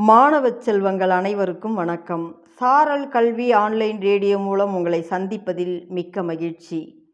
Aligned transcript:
மாணவ 0.00 0.50
செல்வங்கள் 0.58 1.10
அனைவருக்கும் 1.10 1.74
வணக்கம். 1.74 2.44
சாரல் 2.48 3.08
கல்வி 3.08 3.52
ஆன்லைன் 3.52 4.00
ரேடியோ 4.00 4.38
மூலம் 4.38 4.74
உங்களை 4.74 5.06
சந்திப்பதில் 5.10 5.86
மிக்க 5.86 6.22
மகிழ்ச்சி. 6.22 7.08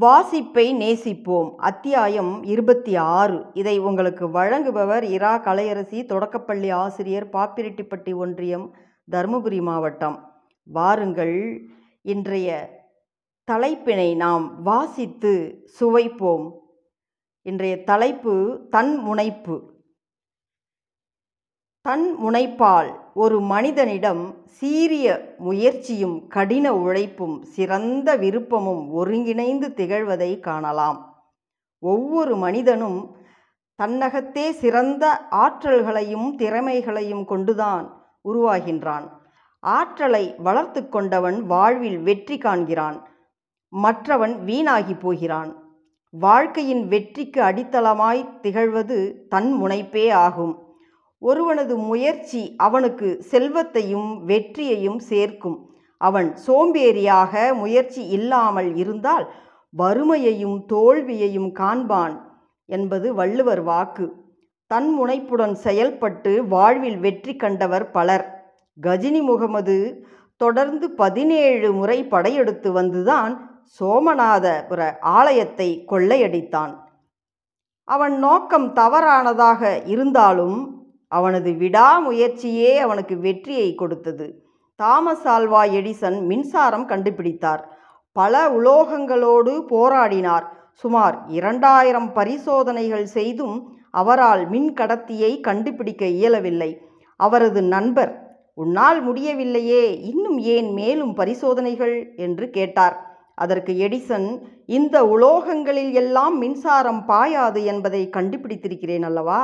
வாசிப்பை 0.00 0.72
நேசிப்போம். 0.72 1.54
அத்தியாயம் 1.56 2.42
இருபத்தி 2.42 2.96
ஆறு. 2.96 3.44
இதை 3.52 3.78
உங்களுக்கு 3.78 4.28
வழங்குபவர் 4.28 5.02
இரா 5.02 5.38
கலையரசி 5.38 6.04
தொடக்கப்பள்ளி 6.04 6.70
ஆசிரியர் 6.70 7.28
பாப்பிரெட்டிப்பட்டி 7.28 8.14
ஒன்றியம் 8.14 8.74
தருமபுரி 9.10 9.62
மாவட்டம். 9.62 10.32
வாருங்கள். 10.64 11.68
இன்றைய 12.02 12.68
தலைப்பினை 13.52 14.16
நாம் 14.16 14.62
வாசித்து 14.62 15.64
சுவைப்போம். 15.80 16.50
இன்றைய 17.42 17.84
தலைப்பு 17.84 18.66
தன் 18.70 18.96
முனைப்பு. 18.96 19.70
தன் 21.82 22.16
முனைப்பால் 22.22 22.94
ஒரு 23.14 23.40
மனிதனிடம் 23.40 24.34
சீரிய 24.44 25.34
முயற்சியும் 25.38 26.26
கடின 26.28 26.74
உழைப்பும் 26.74 27.42
சிறந்த 27.42 28.16
விருப்பமும் 28.16 28.90
ஒருங்கிணைந்து 28.90 29.68
திகழ்வதை 29.76 30.40
காணலாம். 30.40 31.24
ஒவ்வொரு 31.78 32.36
மனிதனும் 32.36 33.16
தன்னகத்தே 33.74 34.50
சிறந்த 34.50 35.20
ஆற்றல்களையும் 35.30 36.28
திறமைகளையும் 36.38 37.24
கொண்டுதான் 37.24 38.14
உருவாகின்றான். 38.24 39.08
ஆற்றலை 39.60 40.34
வளர்த்து 40.38 40.88
கொண்டவன் 40.88 41.46
வாழ்வில் 41.46 41.98
வெற்றி 41.98 42.38
காண்கிறான். 42.38 43.08
மற்றவன் 43.68 44.44
வீணாகி 44.44 44.94
போகிறான். 44.94 45.78
வாழ்க்கையின் 46.10 46.88
வெற்றிக்கு 46.88 47.42
அடித்தளமாய் 47.42 48.28
திகழ்வது 48.42 49.28
தன் 49.28 49.62
முனைப்பே 49.62 50.12
ஆகும். 50.12 50.71
ஒருவனது 51.22 51.74
முயற்சி 51.76 52.42
அவனுக்கு 52.56 53.08
செல்வத்தையும் 53.30 54.10
வெற்றியையும் 54.24 55.00
சேர்க்கும். 55.10 55.58
அவன் 56.00 56.28
சோம்பேறியாக 56.46 57.54
முயற்சி 57.54 58.02
இல்லாமல் 58.06 58.70
இருந்தால் 58.76 59.26
வறுமையையும் 59.74 60.58
தோல்வியையும் 60.72 61.50
காண்பான் 61.60 62.16
என்பது 62.68 63.14
வள்ளுவர் 63.14 63.62
வாக்கு. 63.62 64.06
தன் 64.66 64.90
முனைப்புடன் 64.98 65.54
செயல்பட்டு 65.66 66.32
வாழ்வில் 66.44 66.98
வெற்றி 66.98 67.36
கண்டவர் 67.36 67.90
பலர். 67.90 68.26
கஜினி 68.78 69.22
முகமது 69.22 70.06
தொடர்ந்து 70.36 70.86
பதினேழு 70.90 71.72
முறை 71.72 71.98
படையெடுத்து 72.04 72.68
வந்துதான் 72.80 73.32
சோமநாதபுர 73.80 74.80
ஆலயத்தை 75.00 75.68
கொள்ளையடித்தான். 75.90 76.72
அவன் 77.88 78.14
நோக்கம் 78.18 78.68
தவறானதாக 78.72 79.82
இருந்தாலும் 79.86 80.58
அவனது 81.18 81.50
விடாமுயற்சியே 81.62 82.72
அவனுக்கு 82.78 83.14
வெற்றியை 83.18 83.74
கொடுத்தது. 83.74 84.26
தாமஸ் 84.80 85.26
ஆல்வா 85.28 85.62
எடிசன் 85.78 86.18
மின்சாரம் 86.22 86.88
கண்டுபிடித்தார். 86.88 87.62
பல 88.16 88.34
உலோகங்களோடு 88.50 89.52
போராடினார். 89.70 90.46
சுமார் 90.74 91.16
இரண்டாயிரம் 91.28 92.08
பரிசோதனைகள் 92.12 93.06
செய்தும் 93.16 93.56
அவரால் 93.90 94.42
மின் 94.48 94.70
கடத்தியை 94.80 95.32
கண்டுபிடிக்க 95.40 96.04
இயலவில்லை. 96.18 96.70
அவரது 97.20 97.62
நண்பர் 97.74 98.12
உன்னால் 98.54 99.00
முடியவில்லையே 99.02 99.82
இன்னும் 100.00 100.38
ஏன் 100.54 100.70
மேலும் 100.72 101.14
பரிசோதனைகள்? 101.14 101.96
என்று 102.16 102.46
கேட்டார். 102.50 102.96
அதற்கு 103.34 103.72
எடிசன் 103.88 104.28
இந்த 104.66 104.96
உலோகங்களில் 105.14 105.92
எல்லாம் 105.92 106.34
மின்சாரம் 106.38 107.02
பாயாது 107.08 107.60
என்பதை 107.64 108.02
கண்டுபிடித்திருக்கிறேன் 108.16 109.02
அல்லவா? 109.02 109.42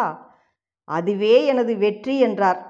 அதுவே 0.88 1.34
எனது 1.52 1.72
வெற்றி 1.84 2.14
என்றார். 2.26 2.60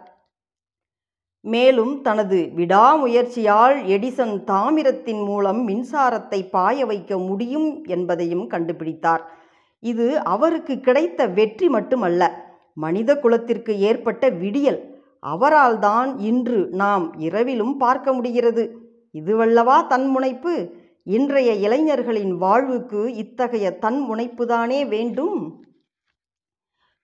மேலும் 1.44 1.92
தனது 2.06 2.38
விடாமுயற்சியால் 2.56 3.77
எடிசன் 3.94 4.34
தாமிரத்தின் 4.50 5.22
மூலம் 5.28 5.61
மின்சாரத்தை 5.69 6.41
பாய 6.50 6.86
வைக்க 6.90 7.18
முடியும் 7.18 7.68
என்பதையும் 7.86 8.46
கண்டுபிடித்தார். 8.55 9.23
இது 9.83 10.07
அவருக்கு 10.34 10.74
கிடைத்த 10.86 11.20
வெற்றி 11.39 11.68
மட்டுமல்ல 11.68 12.23
மனித 12.77 13.11
குலத்திற்கு 13.23 13.73
ஏற்பட்ட 13.90 14.24
விடியல். 14.42 14.80
அவரால் 15.33 15.78
தான் 15.78 16.11
இன்று 16.30 16.58
நாம் 16.83 17.05
இரவிலும் 17.18 17.74
பார்க்க 17.77 18.12
முடிகிறது. 18.12 18.64
இதுவல்லவா 19.14 19.78
தன்முனைப்பு 19.92 20.55
இன்றைய 21.17 21.51
இளைஞர்களின் 21.67 22.34
வாழ்வுக்கு 22.36 23.01
இத்தகைய 23.23 23.67
தன்முனைப்புதானே 23.84 24.80
வேண்டும்? 24.95 25.39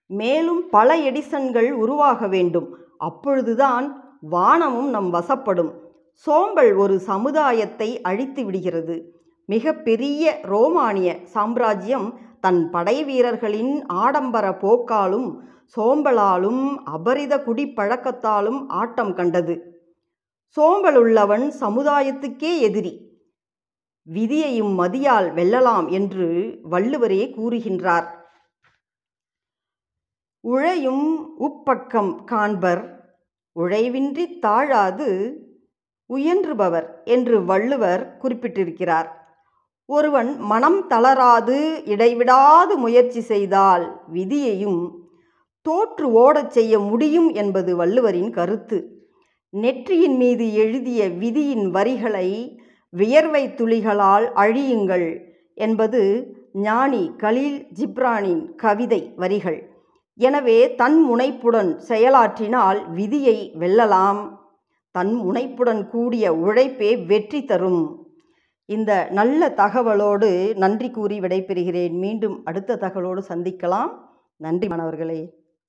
மேலும் 0.07 0.69
பல 0.69 0.97
எடிசன்கள் 0.97 1.71
உருவாக 1.71 2.27
வேண்டும். 2.27 2.77
அப்பொழுதுதான் 2.97 4.17
வானமும் 4.21 4.89
நம் 4.89 5.13
வசப்படும். 5.13 5.71
சோம்பல் 6.11 6.73
ஒரு 6.73 6.99
சமுதாயத்தை 6.99 8.01
அழித்து 8.01 8.45
விடுகிறது. 8.45 9.23
மிக 9.45 9.73
பெரிய 9.73 10.39
ரோமானிய 10.41 11.19
சாம்ராஜ்யம் 11.23 12.19
தன் 12.41 12.69
படை 12.69 13.03
வீரர்களின் 13.03 13.85
ஆடம்பர 13.85 14.49
போக்காலும் 14.49 15.39
சோம்பலாலும் 15.77 16.77
அபரித 16.85 17.37
குடிப்பழக்கத்தாலும் 17.37 18.63
ஆட்டம் 18.67 19.13
கண்டது. 19.13 19.83
சோம்பலுள்ளவன் 20.57 21.51
சமுதாயத்துக்கே 21.59 22.59
எதிரி. 22.59 23.03
விதியையும் 24.13 24.79
மதியால் 24.79 25.27
வெல்லலாம் 25.33 25.89
என்று 25.89 26.59
வள்ளுவரே 26.71 27.33
கூறுகின்றார். 27.37 28.23
உழையும் 30.45 31.05
உப்பக்கம் 31.39 32.23
காண்பர் 32.23 32.81
உழைவின்றி 33.55 34.39
தாழாது 34.39 35.07
உயன்றுபவர் 36.09 36.87
என்று 37.03 37.45
வள்ளுவர் 37.45 38.17
குறிப்பிட்டிருக்கிறார். 38.23 39.07
ஒருவன் 39.85 40.37
மனம் 40.37 40.87
தளராது 40.87 41.81
இடைவிடாது 41.85 42.77
முயற்சி 42.77 43.21
செய்தால் 43.21 44.01
விதியையும் 44.13 44.81
தோற்று 45.61 46.11
ஓடச் 46.11 46.49
செய்ய 46.49 46.79
முடியும் 46.79 47.33
என்பது 47.33 47.75
வள்ளுவரின் 47.75 48.29
கருத்து. 48.29 48.79
நெற்றியின் 49.49 50.17
மீது 50.17 50.53
எழுதிய 50.53 51.09
விதியின் 51.09 51.69
வரிகளை 51.69 52.59
வியர்வை 52.89 53.47
துளிகளால் 53.47 54.27
அழியுங்கள் 54.35 55.07
என்பது 55.55 56.01
ஞானி 56.53 57.11
கலீல் 57.17 57.59
ஜிப்ரானின் 57.79 58.55
கவிதை 58.55 59.13
வரிகள். 59.15 59.59
எனவே 60.17 60.75
தன் 60.75 60.97
முனைப்புடன் 61.09 61.79
செயலாற்றினால் 61.87 62.91
விதியை 62.91 63.51
வெல்லலாம். 63.59 64.37
தன் 64.91 65.13
முனைப்புடன் 65.13 65.87
கூடிய 65.87 66.33
உழைப்பே 66.33 67.05
வெற்றி 67.05 67.45
தரும். 67.45 68.07
இந்த 68.65 69.07
நல்ல 69.11 69.49
தகவலோடு 69.49 70.29
நன்றி 70.55 70.89
கூறி 70.89 71.19
விடைபெறுகிறேன். 71.19 71.95
மீண்டும் 71.99 72.45
அடுத்த 72.45 72.75
தகவலோடு 72.75 73.21
சந்திக்கலாம். 73.29 73.91
நன்றி 74.37 74.67
மாணவர்களே. 74.67 75.44